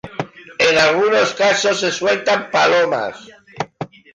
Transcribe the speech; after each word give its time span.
En 0.57 0.79
algunos 0.79 1.35
casos 1.35 1.79
se 1.79 1.91
sueltan 1.91 2.49
palomas. 2.49 3.19